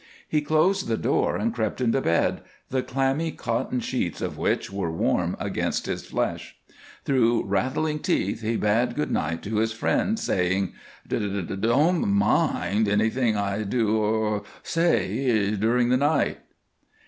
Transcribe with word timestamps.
He 0.27 0.41
closed 0.41 0.87
the 0.87 0.97
door 0.97 1.35
and 1.37 1.53
crept 1.53 1.79
into 1.79 2.01
bed, 2.01 2.41
the 2.71 2.81
clammy 2.81 3.31
cotton 3.31 3.79
sheets 3.81 4.19
of 4.19 4.35
which 4.35 4.71
were 4.73 4.89
warm 4.91 5.37
against 5.39 5.85
his 5.85 6.07
flesh. 6.07 6.55
Through 7.05 7.43
rattling 7.45 7.99
teeth 7.99 8.41
he 8.41 8.57
bade 8.57 8.95
good 8.95 9.11
night 9.11 9.43
to 9.43 9.57
his 9.57 9.73
friend, 9.73 10.17
saying: 10.17 10.73
"D 11.07 11.19
don't 11.45 12.07
mind 12.07 12.87
anything 12.87 13.37
I 13.37 13.61
do 13.61 13.95
or 13.97 14.41
say 14.63 15.51
during 15.55 15.89
the 15.89 15.97
night." 15.97 16.39